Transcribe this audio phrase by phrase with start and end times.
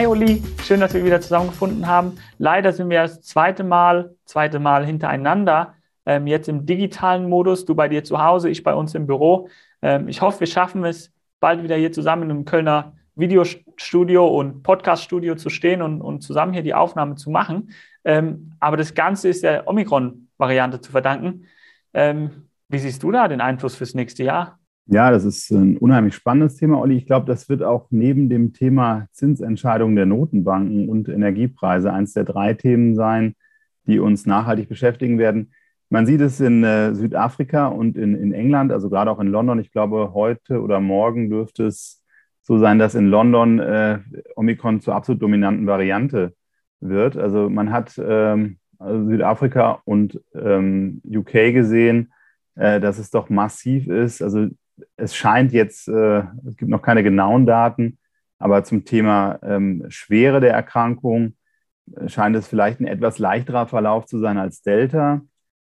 [0.00, 2.16] Hi Uli, schön, dass wir wieder zusammengefunden haben.
[2.38, 5.74] Leider sind wir das zweite Mal, zweite Mal hintereinander,
[6.06, 7.66] ähm, jetzt im digitalen Modus.
[7.66, 9.50] Du bei dir zu Hause, ich bei uns im Büro.
[9.82, 15.34] Ähm, ich hoffe, wir schaffen es, bald wieder hier zusammen im Kölner Videostudio und Podcaststudio
[15.34, 17.68] zu stehen und, und zusammen hier die Aufnahme zu machen.
[18.02, 21.44] Ähm, aber das Ganze ist der Omikron-Variante zu verdanken.
[21.92, 24.59] Ähm, wie siehst du da den Einfluss fürs nächste Jahr?
[24.92, 26.96] Ja, das ist ein unheimlich spannendes Thema, Olli.
[26.96, 32.24] Ich glaube, das wird auch neben dem Thema Zinsentscheidungen der Notenbanken und Energiepreise eines der
[32.24, 33.36] drei Themen sein,
[33.86, 35.52] die uns nachhaltig beschäftigen werden.
[35.90, 39.60] Man sieht es in äh, Südafrika und in, in England, also gerade auch in London.
[39.60, 42.02] Ich glaube, heute oder morgen dürfte es
[42.42, 44.00] so sein, dass in London äh,
[44.34, 46.34] Omikron zur absolut dominanten Variante
[46.80, 47.16] wird.
[47.16, 52.12] Also man hat ähm, also Südafrika und ähm, UK gesehen,
[52.56, 54.20] äh, dass es doch massiv ist.
[54.20, 54.48] Also
[54.96, 57.98] es scheint jetzt, äh, es gibt noch keine genauen Daten,
[58.38, 61.36] aber zum Thema ähm, Schwere der Erkrankung
[61.96, 65.22] äh, scheint es vielleicht ein etwas leichterer Verlauf zu sein als Delta.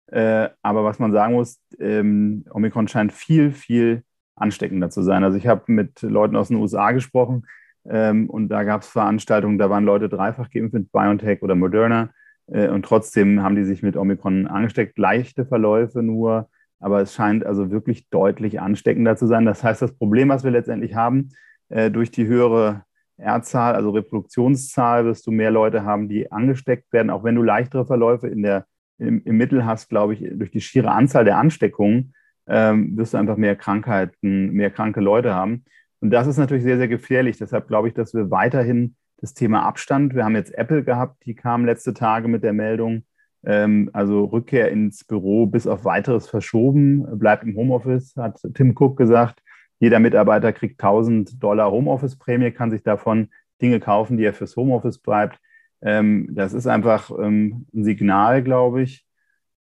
[0.07, 4.03] Äh, aber was man sagen muss, ähm, Omikron scheint viel, viel
[4.35, 5.23] ansteckender zu sein.
[5.23, 7.47] Also ich habe mit Leuten aus den USA gesprochen
[7.85, 12.09] ähm, und da gab es Veranstaltungen, da waren Leute dreifach geimpft mit BioNTech oder Moderna
[12.47, 14.97] äh, und trotzdem haben die sich mit Omikron angesteckt.
[14.97, 16.49] Leichte Verläufe nur,
[16.81, 19.45] aber es scheint also wirklich deutlich ansteckender zu sein.
[19.45, 21.29] Das heißt, das Problem, was wir letztendlich haben,
[21.69, 22.83] äh, durch die höhere
[23.17, 27.85] R-Zahl, also Reproduktionszahl, wirst du mehr Leute haben, die angesteckt werden, auch wenn du leichtere
[27.85, 28.65] Verläufe in der,
[28.97, 32.13] im, im Mittel hast, glaube ich, durch die schiere Anzahl der Ansteckungen,
[32.47, 35.63] ähm, wirst du einfach mehr Krankheiten, mehr kranke Leute haben.
[35.99, 37.37] Und das ist natürlich sehr, sehr gefährlich.
[37.37, 41.35] Deshalb glaube ich, dass wir weiterhin das Thema Abstand, wir haben jetzt Apple gehabt, die
[41.35, 43.03] kam letzte Tage mit der Meldung,
[43.43, 49.41] also Rückkehr ins Büro bis auf weiteres verschoben, bleibt im Homeoffice, hat Tim Cook gesagt.
[49.79, 53.29] Jeder Mitarbeiter kriegt 1000 Dollar Homeoffice-Prämie, kann sich davon
[53.63, 55.39] Dinge kaufen, die er fürs Homeoffice bleibt.
[55.81, 59.05] Ähm, das ist einfach ähm, ein Signal, glaube ich.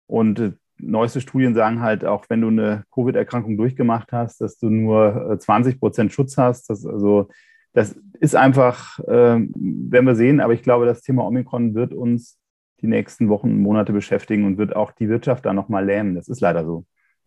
[0.07, 4.69] Und äh, neueste Studien sagen halt, auch wenn du eine Covid-Erkrankung durchgemacht hast, dass du
[4.69, 6.69] nur 20 äh, Prozent Schutz hast.
[6.69, 7.29] Das, also,
[7.73, 10.41] das ist einfach, werden wir sehen.
[10.41, 12.40] Aber ich glaube, das Thema Omikron wird uns
[12.83, 16.15] die nächsten Wochen und Monate beschäftigen und wird auch die Wirtschaft da nochmal lähmen.
[16.15, 16.85] Das ist leider so.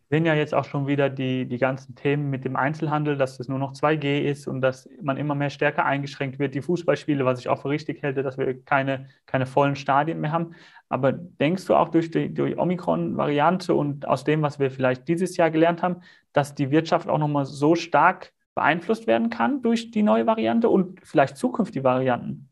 [0.10, 3.40] Wir sehen ja jetzt auch schon wieder die, die ganzen Themen mit dem Einzelhandel, dass
[3.40, 6.54] es nur noch 2G ist und dass man immer mehr stärker eingeschränkt wird.
[6.54, 10.32] Die Fußballspiele, was ich auch für richtig hätte, dass wir keine, keine vollen Stadien mehr
[10.32, 10.54] haben.
[10.88, 15.36] Aber denkst du auch durch die, die Omikron-Variante und aus dem, was wir vielleicht dieses
[15.36, 20.04] Jahr gelernt haben, dass die Wirtschaft auch nochmal so stark beeinflusst werden kann durch die
[20.04, 22.50] neue Variante und vielleicht zukünftige Varianten?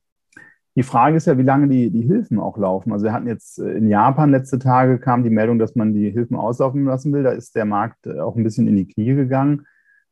[0.76, 2.94] Die Frage ist ja, wie lange die, die Hilfen auch laufen.
[2.94, 6.10] Also wir hatten jetzt äh, in Japan letzte Tage kam die Meldung, dass man die
[6.10, 7.24] Hilfen auslaufen lassen will.
[7.24, 9.66] Da ist der Markt äh, auch ein bisschen in die Knie gegangen.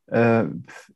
[0.06, 0.44] Äh,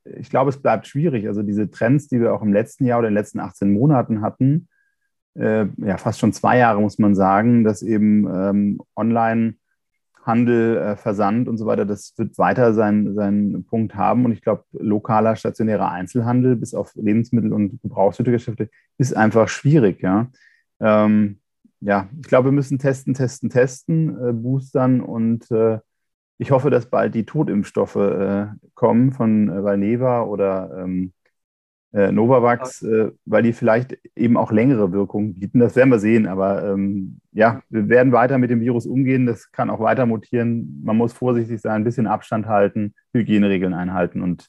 [0.04, 1.26] ich glaube, es bleibt schwierig.
[1.28, 4.20] Also diese Trends, die wir auch im letzten Jahr oder in den letzten 18 Monaten
[4.20, 4.68] hatten,
[5.36, 9.56] ja fast schon zwei Jahre muss man sagen, dass eben ähm, online
[10.26, 14.24] Handel, äh, Versand und so weiter, das wird weiter seinen, seinen Punkt haben.
[14.24, 20.00] Und ich glaube, lokaler stationärer Einzelhandel bis auf Lebensmittel und Gebrauchsgütergeschäfte ist einfach schwierig.
[20.02, 20.30] Ja,
[20.80, 21.40] ähm,
[21.80, 25.78] ja ich glaube, wir müssen testen, testen, testen, äh, boostern und äh,
[26.38, 31.12] ich hoffe, dass bald die Totimpfstoffe äh, kommen von äh, Valneva oder ähm,
[31.94, 35.60] äh, Novavax, äh, weil die vielleicht eben auch längere Wirkungen bieten.
[35.60, 36.26] Das werden wir sehen.
[36.26, 39.26] Aber ähm, ja, wir werden weiter mit dem Virus umgehen.
[39.26, 40.82] Das kann auch weiter mutieren.
[40.84, 44.48] Man muss vorsichtig sein, ein bisschen Abstand halten, Hygieneregeln einhalten und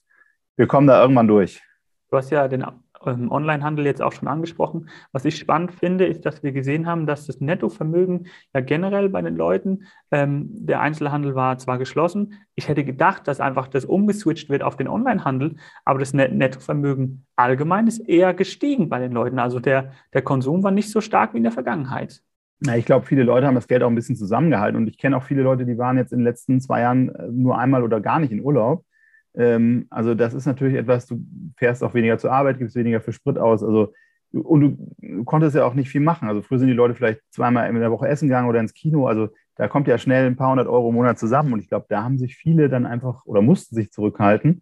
[0.57, 1.61] wir kommen da irgendwann durch.
[2.09, 2.63] Du hast ja den
[3.05, 4.89] Onlinehandel jetzt auch schon angesprochen.
[5.11, 9.21] Was ich spannend finde, ist, dass wir gesehen haben, dass das Nettovermögen ja generell bei
[9.21, 14.49] den Leuten, ähm, der Einzelhandel war zwar geschlossen, ich hätte gedacht, dass einfach das umgeswitcht
[14.49, 19.39] wird auf den Onlinehandel, aber das Nettovermögen allgemein ist eher gestiegen bei den Leuten.
[19.39, 22.21] Also der, der Konsum war nicht so stark wie in der Vergangenheit.
[22.62, 25.18] Ja, ich glaube, viele Leute haben das Geld auch ein bisschen zusammengehalten und ich kenne
[25.18, 28.00] auch viele Leute, die waren jetzt in den letzten zwei Jahren äh, nur einmal oder
[28.00, 28.85] gar nicht in Urlaub
[29.37, 31.19] ähm, also das ist natürlich etwas, du
[31.57, 33.63] fährst auch weniger zur Arbeit, gibst weniger für Sprit aus.
[33.63, 33.93] Also
[34.31, 34.61] und
[35.01, 36.27] du konntest ja auch nicht viel machen.
[36.27, 39.07] Also früher sind die Leute vielleicht zweimal in der Woche essen gegangen oder ins Kino.
[39.07, 41.53] Also da kommt ja schnell ein paar hundert Euro im Monat zusammen.
[41.53, 44.61] Und ich glaube, da haben sich viele dann einfach oder mussten sich zurückhalten.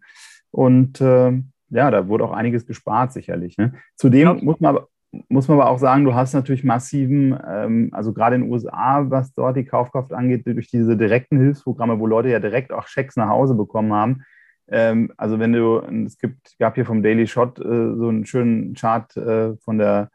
[0.50, 1.32] Und äh,
[1.70, 3.58] ja, da wurde auch einiges gespart, sicherlich.
[3.58, 3.74] Ne?
[3.96, 4.88] Zudem muss man, aber,
[5.28, 9.10] muss man aber auch sagen, du hast natürlich massiven, ähm, also gerade in den USA,
[9.10, 13.16] was dort die Kaufkraft angeht, durch diese direkten Hilfsprogramme, wo Leute ja direkt auch Schecks
[13.16, 14.22] nach Hause bekommen haben,
[14.68, 18.74] ähm, also wenn du, es gibt, gab hier vom Daily Shot äh, so einen schönen
[18.74, 20.10] Chart äh, von der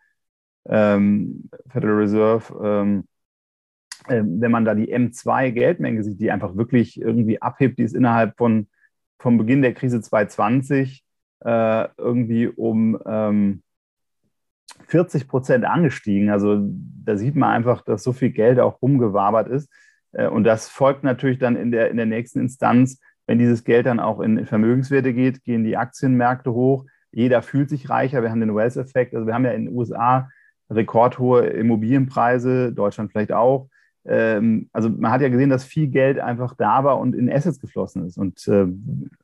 [0.68, 3.06] ähm, Federal Reserve, ähm,
[4.07, 7.96] äh, wenn man da die M2 Geldmenge sieht, die einfach wirklich irgendwie abhebt, die ist
[7.96, 8.68] innerhalb von
[9.19, 11.04] vom Beginn der Krise 2020
[11.42, 13.63] äh, irgendwie um ähm,
[14.88, 16.30] 40 Prozent angestiegen.
[16.30, 19.69] Also da sieht man einfach, dass so viel Geld auch rumgewabert ist.
[20.13, 23.00] Äh, und das folgt natürlich dann in der, in der nächsten Instanz,
[23.30, 26.88] wenn dieses Geld dann auch in Vermögenswerte geht, gehen die Aktienmärkte hoch.
[27.12, 28.24] Jeder fühlt sich reicher.
[28.24, 29.14] Wir haben den Wealth-Effekt.
[29.14, 30.30] Also wir haben ja in den USA
[30.68, 33.70] rekordhohe Immobilienpreise, Deutschland vielleicht auch.
[34.04, 37.60] Ähm, also man hat ja gesehen, dass viel Geld einfach da war und in Assets
[37.60, 38.18] geflossen ist.
[38.18, 38.66] Und äh,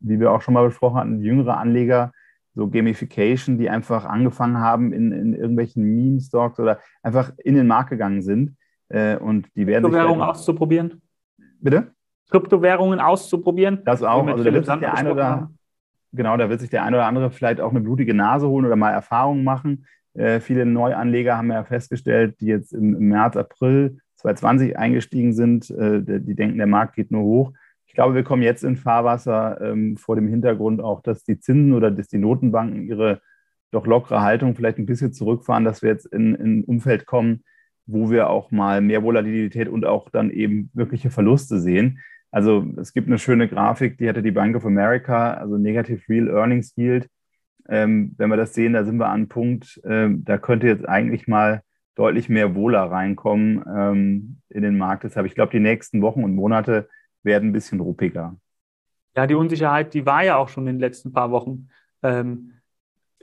[0.01, 2.11] wie wir auch schon mal besprochen hatten, jüngere Anleger,
[2.53, 7.89] so Gamification, die einfach angefangen haben in, in irgendwelchen Meme-Stocks oder einfach in den Markt
[7.89, 8.55] gegangen sind.
[8.87, 9.85] Äh, und die werden.
[9.85, 11.01] Kryptowährungen auszuprobieren?
[11.59, 11.94] Bitte?
[12.29, 13.81] Kryptowährungen auszuprobieren?
[13.85, 14.25] Das auch.
[14.27, 15.51] Also da wird sich der eine oder,
[16.11, 18.75] genau, da wird sich der eine oder andere vielleicht auch eine blutige Nase holen oder
[18.75, 19.85] mal Erfahrungen machen.
[20.13, 25.69] Äh, viele Neuanleger haben ja festgestellt, die jetzt im, im März, April 2020 eingestiegen sind,
[25.69, 27.53] äh, die denken, der Markt geht nur hoch.
[27.85, 31.73] Ich glaube, wir kommen jetzt in Fahrwasser ähm, vor dem Hintergrund auch, dass die Zinsen
[31.73, 33.21] oder dass die Notenbanken ihre
[33.71, 37.43] doch lockere Haltung vielleicht ein bisschen zurückfahren, dass wir jetzt in, in ein Umfeld kommen,
[37.85, 41.99] wo wir auch mal mehr Volatilität und auch dann eben wirkliche Verluste sehen.
[42.35, 46.27] Also es gibt eine schöne Grafik, die hatte die Bank of America, also Negative Real
[46.27, 47.07] Earnings Yield.
[47.69, 50.85] Ähm, wenn wir das sehen, da sind wir an einem Punkt, ähm, da könnte jetzt
[50.85, 51.61] eigentlich mal
[51.95, 55.05] deutlich mehr Wohler reinkommen ähm, in den Markt.
[55.05, 56.89] Deshalb, ich glaube, die nächsten Wochen und Monate
[57.23, 58.35] werden ein bisschen ruppiger.
[59.15, 61.69] Ja, die Unsicherheit, die war ja auch schon in den letzten paar Wochen
[62.03, 62.51] ähm,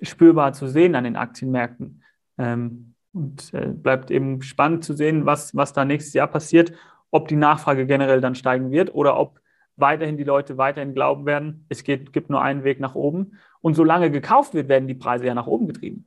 [0.00, 2.02] spürbar zu sehen an den Aktienmärkten.
[2.38, 6.72] Ähm, und äh, bleibt eben spannend zu sehen, was, was da nächstes Jahr passiert,
[7.12, 9.38] ob die Nachfrage generell dann steigen wird oder ob
[9.76, 13.38] weiterhin die Leute weiterhin glauben werden, es geht, gibt nur einen Weg nach oben.
[13.60, 16.06] Und solange gekauft wird, werden die Preise ja nach oben getrieben.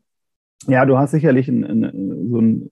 [0.67, 2.71] Ja, du hast sicherlich ein, ein, so, ein,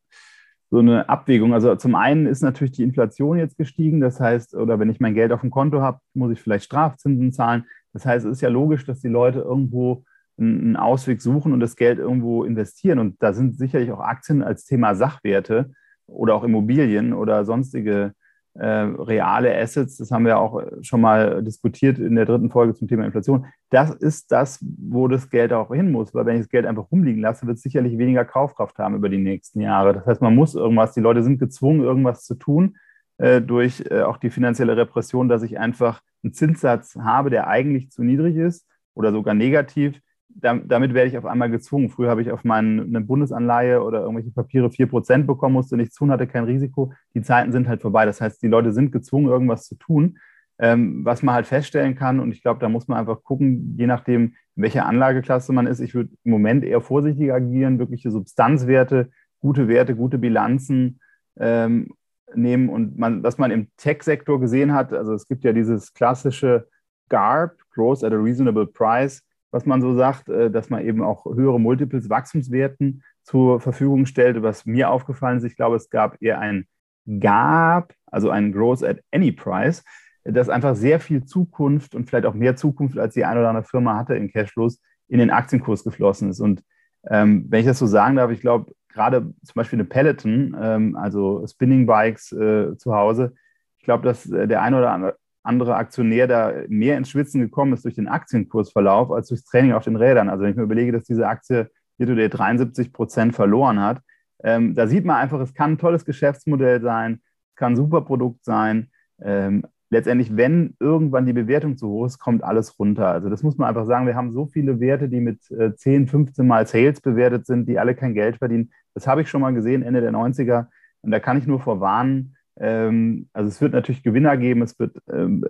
[0.71, 1.53] so, eine Abwägung.
[1.53, 4.01] Also zum einen ist natürlich die Inflation jetzt gestiegen.
[4.01, 7.31] Das heißt, oder wenn ich mein Geld auf dem Konto habe, muss ich vielleicht Strafzinsen
[7.31, 7.65] zahlen.
[7.93, 10.03] Das heißt, es ist ja logisch, dass die Leute irgendwo
[10.39, 12.97] einen Ausweg suchen und das Geld irgendwo investieren.
[12.97, 15.71] Und da sind sicherlich auch Aktien als Thema Sachwerte
[16.07, 18.13] oder auch Immobilien oder sonstige
[18.55, 22.87] äh, reale Assets, das haben wir auch schon mal diskutiert in der dritten Folge zum
[22.87, 23.45] Thema Inflation.
[23.69, 26.91] Das ist das, wo das Geld auch hin muss, weil wenn ich das Geld einfach
[26.91, 29.93] rumliegen lasse, wird es sicherlich weniger Kaufkraft haben über die nächsten Jahre.
[29.93, 32.77] Das heißt, man muss irgendwas, die Leute sind gezwungen, irgendwas zu tun
[33.17, 37.89] äh, durch äh, auch die finanzielle Repression, dass ich einfach einen Zinssatz habe, der eigentlich
[37.89, 39.99] zu niedrig ist oder sogar negativ
[40.35, 41.89] damit werde ich auf einmal gezwungen.
[41.89, 46.27] Früher habe ich auf meine Bundesanleihe oder irgendwelche Papiere 4% bekommen, musste nichts tun, hatte
[46.27, 46.93] kein Risiko.
[47.13, 48.05] Die Zeiten sind halt vorbei.
[48.05, 50.17] Das heißt, die Leute sind gezwungen, irgendwas zu tun.
[50.59, 53.87] Ähm, was man halt feststellen kann, und ich glaube, da muss man einfach gucken, je
[53.87, 55.79] nachdem, in welcher Anlageklasse man ist.
[55.79, 59.09] Ich würde im Moment eher vorsichtig agieren, wirkliche Substanzwerte,
[59.39, 60.99] gute Werte, gute Bilanzen
[61.37, 61.89] ähm,
[62.35, 62.69] nehmen.
[62.69, 66.67] Und man, was man im Tech-Sektor gesehen hat, also es gibt ja dieses klassische
[67.09, 69.23] GARP, Growth at a Reasonable Price
[69.53, 74.41] was man so sagt, äh, dass man eben auch höhere Multiples Wachstumswerten zur Verfügung stellt.
[74.41, 76.65] Was mir aufgefallen ist, ich glaube, es gab eher ein
[77.05, 79.83] GAP, also ein Growth at Any Price,
[80.23, 83.65] das einfach sehr viel Zukunft und vielleicht auch mehr Zukunft als die eine oder andere
[83.65, 86.39] Firma hatte in Cashflows in den Aktienkurs geflossen ist.
[86.39, 86.63] Und
[87.09, 90.95] ähm, wenn ich das so sagen darf, ich glaube, gerade zum Beispiel eine Peloton, ähm,
[90.95, 93.35] also Spinning Bikes äh, zu Hause,
[93.77, 97.73] ich glaube, dass äh, der eine oder andere, andere Aktionär da mehr ins Schwitzen gekommen
[97.73, 100.29] ist durch den Aktienkursverlauf als durchs Training auf den Rädern.
[100.29, 104.01] Also wenn ich mir überlege, dass diese Aktie hier 73 Prozent verloren hat,
[104.43, 108.01] ähm, da sieht man einfach, es kann ein tolles Geschäftsmodell sein, es kann ein super
[108.01, 108.89] Produkt sein.
[109.21, 113.07] Ähm, letztendlich, wenn irgendwann die Bewertung zu hoch ist, kommt alles runter.
[113.07, 114.07] Also das muss man einfach sagen.
[114.07, 117.79] Wir haben so viele Werte, die mit äh, 10, 15 Mal Sales bewertet sind, die
[117.79, 118.71] alle kein Geld verdienen.
[118.93, 120.67] Das habe ich schon mal gesehen, Ende der 90er.
[121.01, 124.97] Und da kann ich nur vorwarnen, ähm, also es wird natürlich Gewinner geben, es wird
[125.11, 125.45] ähm,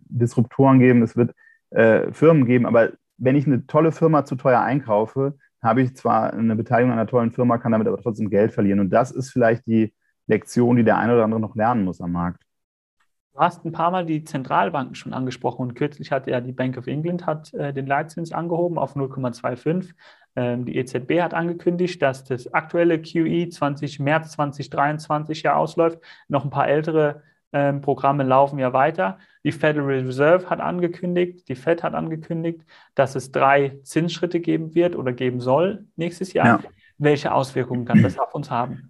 [0.00, 1.34] Disruptoren geben, es wird
[1.70, 6.32] äh, Firmen geben, aber wenn ich eine tolle Firma zu teuer einkaufe, habe ich zwar
[6.32, 8.80] eine Beteiligung an einer tollen Firma, kann damit aber trotzdem Geld verlieren.
[8.80, 9.92] Und das ist vielleicht die
[10.26, 12.42] Lektion, die der eine oder andere noch lernen muss am Markt.
[13.32, 16.76] Du hast ein paar Mal die Zentralbanken schon angesprochen und kürzlich hat ja die Bank
[16.76, 19.94] of England hat, äh, den Leitzins angehoben auf 0,25.
[20.36, 26.00] Ähm, die EZB hat angekündigt, dass das aktuelle QE 20 März 2023 ja ausläuft.
[26.28, 27.22] Noch ein paar ältere
[27.52, 29.18] ähm, Programme laufen ja weiter.
[29.44, 32.62] Die Federal Reserve hat angekündigt, die Fed hat angekündigt,
[32.94, 36.46] dass es drei Zinsschritte geben wird oder geben soll nächstes Jahr.
[36.46, 36.60] Ja.
[36.98, 38.89] Welche Auswirkungen kann das auf uns haben?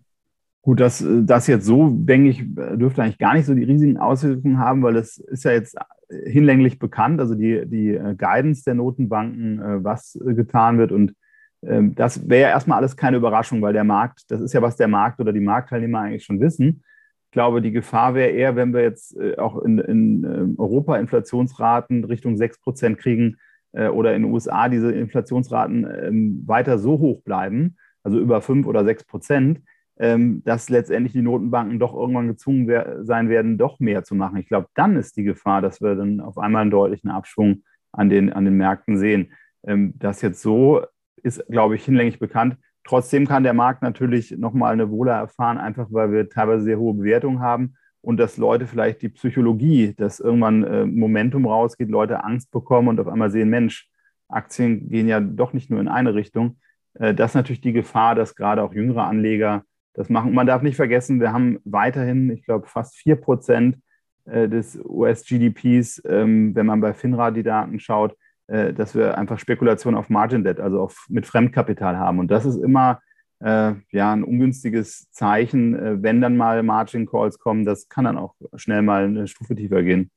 [0.62, 4.58] Gut, dass das jetzt so, denke ich, dürfte eigentlich gar nicht so die riesigen Auswirkungen
[4.58, 5.76] haben, weil das ist ja jetzt
[6.10, 10.92] hinlänglich bekannt, also die, die äh, Guidance der Notenbanken, äh, was getan wird.
[10.92, 11.14] Und
[11.62, 14.76] ähm, das wäre ja erstmal alles keine Überraschung, weil der Markt, das ist ja, was
[14.76, 16.82] der Markt oder die Marktteilnehmer eigentlich schon wissen.
[17.26, 20.96] Ich glaube, die Gefahr wäre eher, wenn wir jetzt äh, auch in, in ähm, Europa
[20.98, 23.36] Inflationsraten Richtung 6 Prozent kriegen
[23.72, 28.84] oder in den USA diese Inflationsraten ähm, weiter so hoch bleiben, also über fünf oder
[28.84, 29.60] sechs Prozent,
[30.02, 34.38] dass letztendlich die Notenbanken doch irgendwann gezwungen sein werden, doch mehr zu machen.
[34.38, 38.08] Ich glaube, dann ist die Gefahr, dass wir dann auf einmal einen deutlichen Abschwung an
[38.08, 39.32] den, an den Märkten sehen.
[39.62, 40.80] Ähm, das jetzt so
[41.22, 42.56] ist, glaube ich, hinlänglich bekannt.
[42.84, 46.94] Trotzdem kann der Markt natürlich nochmal eine Wohler erfahren, einfach weil wir teilweise sehr hohe
[46.94, 52.50] Bewertungen haben und dass Leute vielleicht die Psychologie, dass irgendwann äh, Momentum rausgeht, Leute Angst
[52.50, 53.88] bekommen und auf einmal sehen, Mensch,
[54.28, 56.58] Aktien gehen ja doch nicht nur in eine Richtung.
[56.94, 59.64] Äh, das ist natürlich die Gefahr, dass gerade auch jüngere Anleger
[60.00, 60.34] das machen.
[60.34, 63.76] Man darf nicht vergessen, wir haben weiterhin, ich glaube, fast 4 Prozent
[64.24, 68.16] äh, des US-GDPs, ähm, wenn man bei FINRA die Daten schaut,
[68.48, 72.18] äh, dass wir einfach Spekulation auf Margin Debt, also auf, mit Fremdkapital haben.
[72.18, 73.00] Und das ist immer
[73.40, 77.64] äh, ja, ein ungünstiges Zeichen, wenn dann mal Margin Calls kommen.
[77.64, 80.10] Das kann dann auch schnell mal eine Stufe tiefer gehen.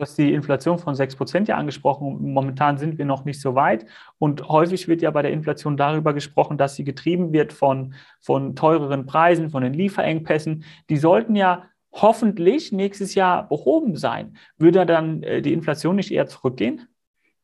[0.00, 2.32] Du hast die Inflation von 6% ja angesprochen.
[2.32, 3.84] Momentan sind wir noch nicht so weit.
[4.16, 8.56] Und häufig wird ja bei der Inflation darüber gesprochen, dass sie getrieben wird von, von
[8.56, 10.64] teureren Preisen, von den Lieferengpässen.
[10.88, 14.38] Die sollten ja hoffentlich nächstes Jahr behoben sein.
[14.56, 16.88] Würde dann äh, die Inflation nicht eher zurückgehen?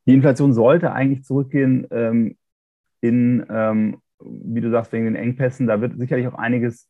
[0.07, 2.39] Die Inflation sollte eigentlich zurückgehen ähm,
[3.03, 5.67] in, ähm, wie du sagst, wegen den Engpässen.
[5.67, 6.89] Da wird sicherlich auch einiges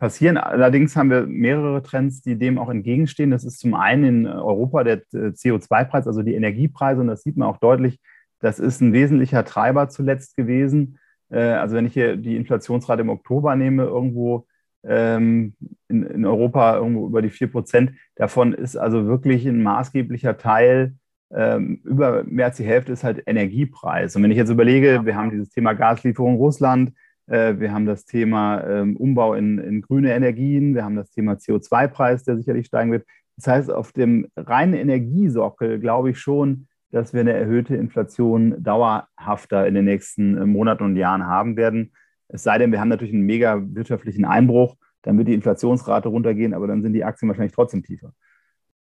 [0.00, 0.36] passieren.
[0.36, 3.30] Allerdings haben wir mehrere Trends, die dem auch entgegenstehen.
[3.30, 7.36] Das ist zum einen in Europa der äh, CO2-Preis, also die Energiepreise, und das sieht
[7.36, 8.00] man auch deutlich.
[8.40, 10.98] Das ist ein wesentlicher Treiber zuletzt gewesen.
[11.30, 14.46] Äh, also wenn ich hier die Inflationsrate im Oktober nehme, irgendwo
[14.82, 15.54] ähm,
[15.88, 20.94] in, in Europa irgendwo über die 4 Prozent, davon ist also wirklich ein maßgeblicher Teil,
[21.32, 24.16] ähm, über mehr als die Hälfte ist halt Energiepreis.
[24.16, 26.92] Und wenn ich jetzt überlege, wir haben dieses Thema Gaslieferung Russland,
[27.26, 30.74] wir haben das Thema ähm, Umbau in, in grüne Energien.
[30.74, 33.06] Wir haben das Thema CO2-Preis, der sicherlich steigen wird.
[33.36, 39.66] Das heißt, auf dem reinen Energiesockel glaube ich schon, dass wir eine erhöhte Inflation dauerhafter
[39.66, 41.92] in den nächsten äh, Monaten und Jahren haben werden.
[42.28, 46.54] Es sei denn, wir haben natürlich einen mega wirtschaftlichen Einbruch, dann wird die Inflationsrate runtergehen,
[46.54, 48.12] aber dann sind die Aktien wahrscheinlich trotzdem tiefer.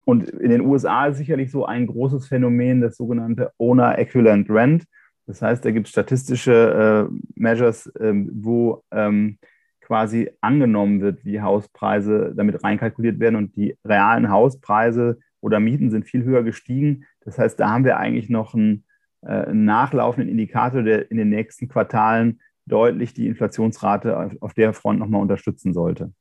[0.06, 4.86] Und in den USA ist sicherlich so ein großes Phänomen, das sogenannte Owner Equivalent Rent.
[5.25, 9.38] Das heißt, da gibt es statistische äh, Measures, ähm, wo ähm,
[9.82, 16.06] quasi angenommen wird, wie Hauspreise damit reinkalkuliert werden und die realen Hauspreise oder Mieten sind
[16.06, 17.06] viel höher gestiegen.
[17.22, 18.86] Das heißt, da haben wir eigentlich noch einen,
[19.22, 24.74] äh, einen nachlaufenden Indikator, der in den nächsten Quartalen deutlich die Inflationsrate auf, auf der
[24.74, 26.13] Front nochmal unterstützen sollte.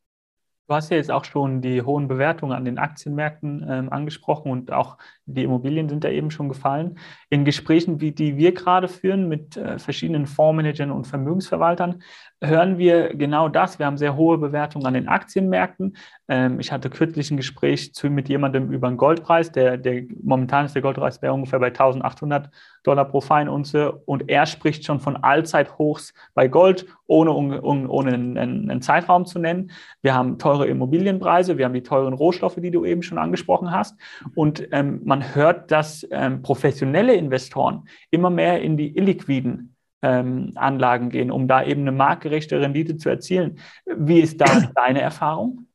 [0.73, 4.73] Du hast ja jetzt auch schon die hohen Bewertungen an den Aktienmärkten ähm, angesprochen und
[4.73, 6.99] auch die Immobilien sind da eben schon gefallen.
[7.29, 12.03] In Gesprächen, wie die wir gerade führen mit äh, verschiedenen Fondsmanagern und Vermögensverwaltern,
[12.43, 13.79] hören wir genau das.
[13.79, 15.97] Wir haben sehr hohe Bewertungen an den Aktienmärkten.
[16.29, 19.53] Ähm, ich hatte kürzlich ein Gespräch zu, mit jemandem über den Goldpreis.
[19.53, 22.51] Der, der, momentan ist der Goldpreis bei ungefähr bei 1800
[22.83, 28.37] Dollar pro Feinunze und er spricht schon von Allzeithochs bei Gold, ohne, ohne, ohne einen,
[28.39, 29.71] einen Zeitraum zu nennen.
[30.03, 33.99] Wir haben teure Immobilienpreise, wir haben die teuren Rohstoffe, die du eben schon angesprochen hast.
[34.35, 41.11] Und ähm, man hört, dass ähm, professionelle Investoren immer mehr in die illiquiden ähm, Anlagen
[41.11, 43.59] gehen, um da eben eine marktgerechte Rendite zu erzielen.
[43.87, 45.67] Wie ist da deine Erfahrung?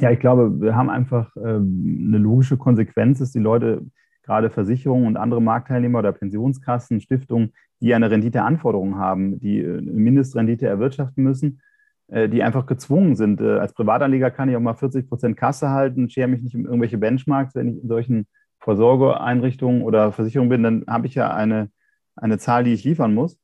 [0.00, 3.82] Ja, ich glaube, wir haben einfach ähm, eine logische Konsequenz, dass die Leute,
[4.22, 9.92] gerade Versicherungen und andere Marktteilnehmer oder Pensionskassen, Stiftungen, die eine Renditeanforderung haben, die äh, eine
[9.92, 11.60] Mindestrendite erwirtschaften müssen,
[12.08, 13.40] die einfach gezwungen sind.
[13.40, 16.66] Äh, als Privatanleger kann ich auch mal 40 Prozent Kasse halten, schere mich nicht um
[16.66, 18.26] irgendwelche Benchmarks, wenn ich in solchen
[18.64, 21.70] Vorsorgeeinrichtungen oder Versicherungen bin, dann habe ich ja eine,
[22.16, 23.38] eine Zahl, die ich liefern muss.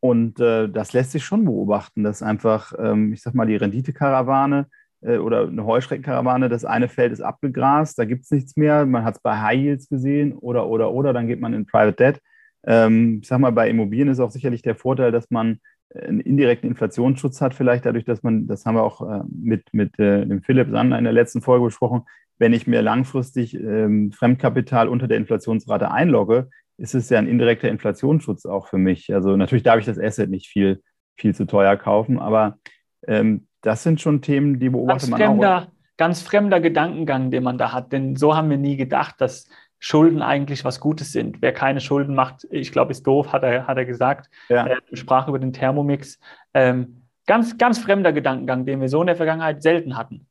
[0.00, 4.66] Und äh, das lässt sich schon beobachten, dass einfach, ähm, ich sag mal, die Renditekarawane
[5.00, 8.86] äh, oder eine Heuschreckenkarawane, das eine Feld ist abgegrast, da gibt es nichts mehr.
[8.86, 11.96] Man hat es bei High Yields gesehen oder, oder, oder, dann geht man in Private
[11.96, 12.20] Debt.
[12.64, 15.58] Ähm, ich sag mal, bei Immobilien ist auch sicherlich der Vorteil, dass man
[15.94, 19.98] einen indirekten Inflationsschutz hat, vielleicht dadurch, dass man, das haben wir auch äh, mit, mit
[19.98, 22.02] äh, dem Philipp Sander in der letzten Folge besprochen,
[22.38, 27.68] wenn ich mir langfristig ähm, Fremdkapital unter der Inflationsrate einlogge, ist es ja ein indirekter
[27.68, 29.12] Inflationsschutz auch für mich.
[29.12, 30.82] Also natürlich darf ich das Asset nicht viel,
[31.16, 32.58] viel zu teuer kaufen, aber
[33.06, 35.66] ähm, das sind schon Themen, die beobachtet ganz man fremder, auch.
[35.96, 40.22] Ganz fremder Gedankengang, den man da hat, denn so haben wir nie gedacht, dass Schulden
[40.22, 41.40] eigentlich was Gutes sind.
[41.40, 44.28] Wer keine Schulden macht, ich glaube, ist doof, hat er, hat er gesagt.
[44.48, 44.66] Ja.
[44.66, 46.18] Er sprach über den Thermomix.
[46.54, 50.26] Ähm, ganz, ganz fremder Gedankengang, den wir so in der Vergangenheit selten hatten.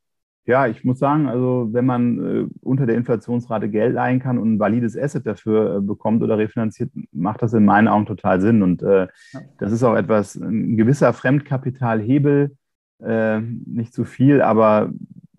[0.47, 4.53] Ja, ich muss sagen, also wenn man äh, unter der Inflationsrate Geld leihen kann und
[4.53, 8.63] ein valides Asset dafür äh, bekommt oder refinanziert, macht das in meinen Augen total Sinn.
[8.63, 9.39] Und äh, ja.
[9.59, 12.55] das ist auch etwas, ein gewisser Fremdkapitalhebel,
[13.03, 14.89] äh, nicht zu viel, aber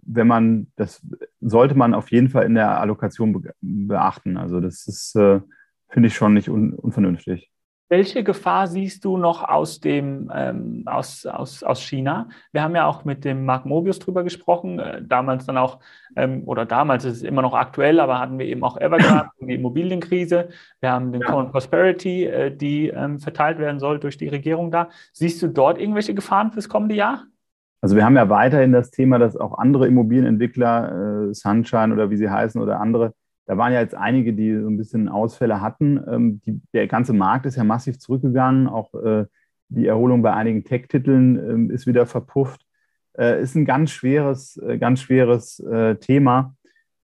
[0.05, 1.03] wenn man, das
[1.41, 4.37] sollte man auf jeden Fall in der Allokation be beachten.
[4.37, 5.41] Also das ist, äh,
[5.89, 7.51] finde ich schon nicht un unvernünftig.
[7.91, 12.29] Welche Gefahr siehst du noch aus, dem, ähm, aus, aus, aus China?
[12.53, 15.81] Wir haben ja auch mit dem Mark Mobius drüber gesprochen, äh, damals dann auch,
[16.15, 19.55] ähm, oder damals ist es immer noch aktuell, aber hatten wir eben auch Evergrande, die
[19.55, 20.51] Immobilienkrise.
[20.81, 21.29] Wir haben den ja.
[21.29, 24.91] Common Prosperity, äh, die ähm, verteilt werden soll durch die Regierung da.
[25.15, 27.25] Siehst du dort irgendwelche Gefahren fürs kommende Jahr?
[27.81, 32.17] Also wir haben ja weiterhin das Thema, dass auch andere Immobilienentwickler, äh, Sunshine oder wie
[32.17, 33.15] sie heißen oder andere,
[33.49, 35.99] da waren ja jetzt einige, die so ein bisschen Ausfälle hatten.
[36.07, 38.69] Ähm, die, der ganze Markt ist ja massiv zurückgegangen.
[38.69, 39.25] Auch äh,
[39.71, 42.67] die Erholung bei einigen Tech-Titeln äh, ist wieder verpufft.
[43.17, 46.57] Äh, ist ein ganz schweres, äh, ganz schweres äh, Thema,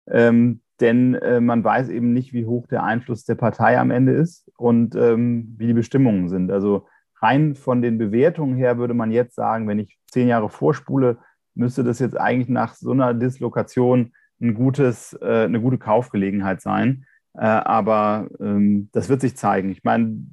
[0.06, 4.12] ähm, denn äh, man weiß eben nicht, wie hoch der Einfluss der Partei am Ende
[4.12, 6.50] ist und ähm, wie die Bestimmungen sind.
[6.50, 6.86] Also
[7.20, 11.18] rein von den Bewertungen her würde man jetzt sagen, wenn ich zehn Jahre vorspule,
[11.54, 17.06] müsste das jetzt eigentlich nach so einer Dislokation ein gutes, äh, eine gute Kaufgelegenheit sein.
[17.34, 19.70] Äh, aber ähm, das wird sich zeigen.
[19.70, 20.26] Ich meine,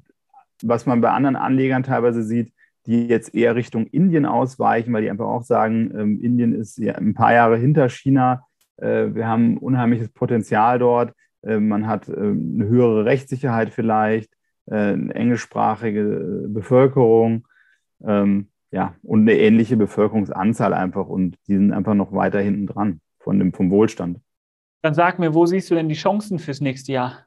[0.64, 2.54] was man bei anderen Anlegern teilweise sieht,
[2.86, 6.96] die jetzt eher Richtung Indien ausweichen, weil die einfach auch sagen, ähm, Indien ist ja
[6.96, 8.46] ein paar Jahre hinter China.
[8.78, 11.14] Äh, wir haben unheimliches Potenzial dort.
[11.44, 14.32] Äh, man hat äh, eine höhere Rechtssicherheit vielleicht,
[14.72, 17.48] äh, eine englischsprachige Bevölkerung.
[18.04, 23.02] Ähm, ja, und eine ähnliche Bevölkerungsanzahl einfach und die sind einfach noch weiter hinten dran
[23.20, 24.20] von dem, vom Wohlstand.
[24.82, 27.26] Dann sag mir, wo siehst du denn die Chancen fürs nächste Jahr?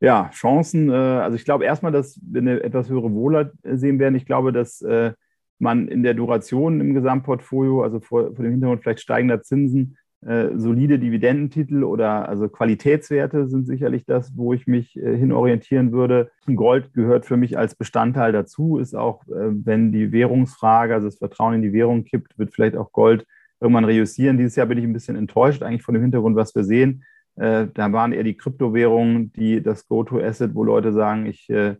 [0.00, 4.14] Ja, Chancen, äh, also ich glaube erstmal, dass wir eine etwas höhere Wohlheit sehen werden.
[4.16, 5.12] Ich glaube, dass äh,
[5.58, 10.50] man in der Duration im Gesamtportfolio, also vor, vor dem Hintergrund vielleicht steigender Zinsen, äh,
[10.56, 16.30] solide Dividendentitel oder also Qualitätswerte sind sicherlich das, wo ich mich hinorientieren würde.
[16.54, 21.54] Gold gehört für mich als Bestandteil dazu, ist auch, wenn die Währungsfrage, also das Vertrauen
[21.54, 23.26] in die Währung kippt, wird vielleicht auch Gold
[23.62, 24.38] irgendwann reüssieren.
[24.38, 27.04] Dieses Jahr bin ich ein bisschen enttäuscht eigentlich von dem Hintergrund, was wir sehen.
[27.36, 31.76] Äh, da waren eher die Kryptowährungen, die das Go-to-Asset, wo Leute sagen, ich äh,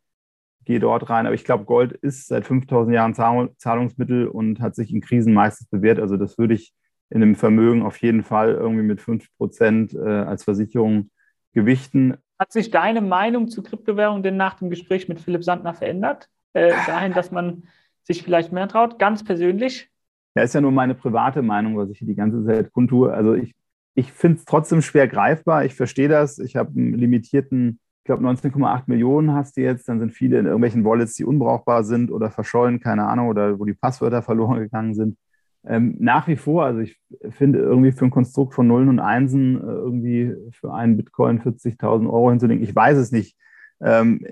[0.64, 1.26] gehe dort rein.
[1.26, 5.68] Aber ich glaube, Gold ist seit 5000 Jahren Zahlungsmittel und hat sich in Krisen meistens
[5.68, 5.98] bewährt.
[5.98, 6.72] Also das würde ich
[7.12, 11.10] in einem Vermögen auf jeden Fall irgendwie mit 5 Prozent äh, als Versicherung
[11.52, 12.16] gewichten.
[12.38, 16.28] Hat sich deine Meinung zu Kryptowährungen denn nach dem Gespräch mit Philipp Sandner verändert?
[16.54, 17.64] Äh, dahin, dass man
[18.02, 19.90] sich vielleicht mehr traut, ganz persönlich?
[20.34, 23.12] Ja, ist ja nur meine private Meinung, was ich hier die ganze Zeit kundtue.
[23.12, 23.54] Also ich,
[23.94, 25.66] ich finde es trotzdem schwer greifbar.
[25.66, 26.38] Ich verstehe das.
[26.38, 29.86] Ich habe einen limitierten, ich glaube 19,8 Millionen hast du jetzt.
[29.86, 33.66] Dann sind viele in irgendwelchen Wallets, die unbrauchbar sind oder verschollen, keine Ahnung, oder wo
[33.66, 35.18] die Passwörter verloren gegangen sind.
[35.64, 39.56] Ähm, nach wie vor, also ich finde irgendwie für ein Konstrukt von Nullen und Einsen
[39.56, 43.36] äh, irgendwie für einen Bitcoin 40.000 Euro hinzulegen, ich weiß es nicht.
[43.80, 44.26] Ähm,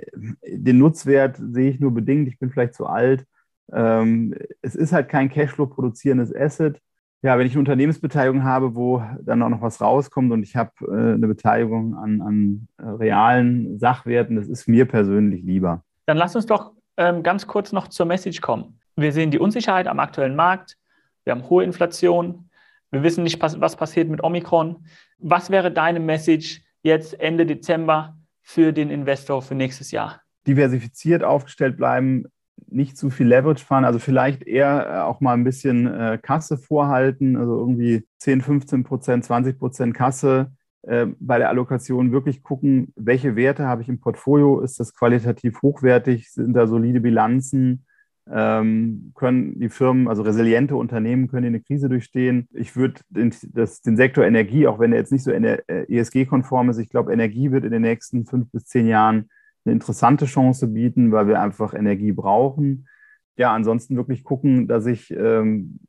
[0.45, 2.29] den Nutzwert sehe ich nur bedingt.
[2.29, 3.27] Ich bin vielleicht zu alt.
[3.73, 6.81] Ähm, es ist halt kein Cashflow produzierendes Asset.
[7.23, 10.71] Ja, wenn ich eine Unternehmensbeteiligung habe, wo dann auch noch was rauskommt und ich habe
[10.87, 15.85] äh, eine Beteiligung an, an äh, realen Sachwerten, das ist mir persönlich lieber.
[16.07, 18.81] Dann lass uns doch ähm, ganz kurz noch zur Message kommen.
[18.97, 20.77] Wir sehen die Unsicherheit am aktuellen Markt.
[21.25, 22.51] Wir haben hohe Inflation.
[22.91, 24.85] Wir wissen nicht, was passiert mit Omikron.
[25.19, 30.21] Was wäre deine Message jetzt Ende Dezember für den Investor für nächstes Jahr?
[30.47, 32.25] Diversifiziert aufgestellt bleiben,
[32.69, 36.59] nicht zu viel Leverage fahren, also vielleicht eher äh, auch mal ein bisschen äh, Kasse
[36.59, 40.53] vorhalten, also irgendwie 10, 15 Prozent, 20 Prozent Kasse
[40.83, 45.61] äh, bei der Allokation wirklich gucken, welche Werte habe ich im Portfolio, ist das qualitativ
[45.63, 47.87] hochwertig, sind da solide Bilanzen,
[48.27, 52.49] können die Firmen, also resiliente Unternehmen, können in eine Krise durchstehen.
[52.53, 56.91] Ich würde den, den Sektor Energie, auch wenn er jetzt nicht so ESG-konform ist, ich
[56.91, 59.29] glaube, Energie wird in den nächsten fünf bis zehn Jahren
[59.65, 62.89] eine interessante Chance bieten, weil wir einfach Energie brauchen.
[63.37, 65.81] Ja, ansonsten wirklich gucken, dass ich, ähm,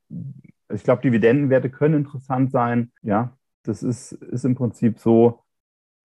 [0.74, 2.91] ich glaube, Dividendenwerte können interessant sein.
[3.02, 5.44] Ja, das ist, ist im Prinzip so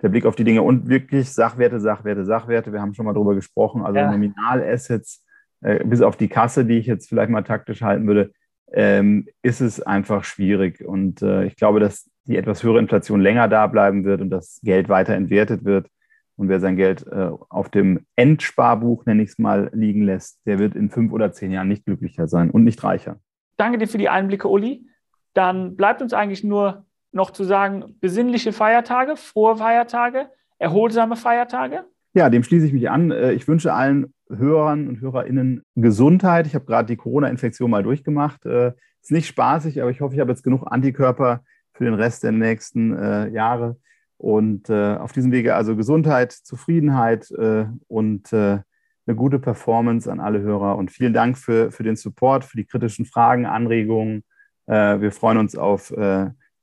[0.02, 2.72] der Blick auf die Dinge und wirklich Sachwerte, Sachwerte, Sachwerte.
[2.72, 3.82] Wir haben schon mal darüber gesprochen.
[3.82, 4.10] Also ja.
[4.10, 5.24] Nominalassets,
[5.60, 8.32] äh, bis auf die Kasse, die ich jetzt vielleicht mal taktisch halten würde,
[8.72, 10.84] ähm, ist es einfach schwierig.
[10.84, 14.60] Und äh, ich glaube, dass die etwas höhere Inflation länger da bleiben wird und das
[14.62, 15.88] Geld weiter entwertet wird.
[16.36, 20.58] Und wer sein Geld äh, auf dem Endsparbuch, nenne ich es mal, liegen lässt, der
[20.58, 23.18] wird in fünf oder zehn Jahren nicht glücklicher sein und nicht reicher.
[23.56, 24.86] Danke dir für die Einblicke, Uli.
[25.32, 31.84] Dann bleibt uns eigentlich nur noch zu sagen, besinnliche Feiertage, frohe Feiertage, erholsame Feiertage.
[32.12, 33.10] Ja, dem schließe ich mich an.
[33.10, 36.46] Äh, ich wünsche allen Hörern und HörerInnen Gesundheit.
[36.46, 38.44] Ich habe gerade die Corona-Infektion mal durchgemacht.
[38.46, 41.42] Äh, ist nicht spaßig, aber ich hoffe, ich habe jetzt genug Antikörper
[41.74, 43.76] für den Rest der nächsten äh, Jahre.
[44.18, 48.60] Und äh, auf diesem Wege also Gesundheit, Zufriedenheit äh, und äh,
[49.06, 50.76] eine gute Performance an alle Hörer.
[50.76, 54.24] Und vielen Dank für, für den Support, für die kritischen Fragen, Anregungen.
[54.66, 55.92] Äh, wir freuen uns auf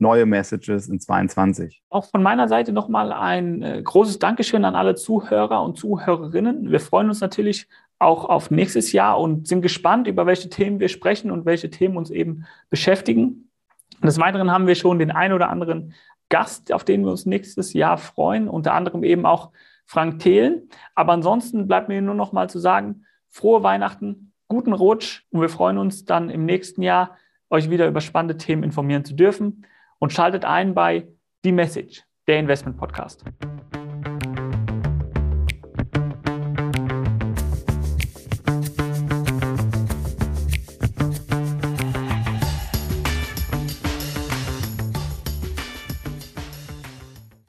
[0.04, 1.82] neue Messages in 22.
[1.90, 6.70] Auch von meiner Seite nochmal ein äh, großes Dankeschön an alle Zuhörer und Zuhörerinnen.
[6.70, 10.90] Wir freuen uns natürlich auch auf nächstes Jahr und sind gespannt, über welche Themen wir
[10.90, 13.50] sprechen und welche Themen uns eben beschäftigen.
[14.04, 15.94] des Weiteren haben wir schon den ein oder anderen
[16.30, 19.52] Gast, auf den wir uns nächstes Jahr freuen, unter anderem eben auch
[19.86, 20.70] Frank Thelen.
[20.96, 25.50] Aber ansonsten bleibt mir nur noch mal zu sagen, frohe Weihnachten, guten Rutsch und wir
[25.50, 27.18] freuen uns dann im nächsten Jahr,
[27.50, 29.66] euch wieder über spannende Themen informieren zu dürfen
[30.04, 31.08] und schaltet ein bei
[31.46, 33.24] Die Message, der Investment Podcast.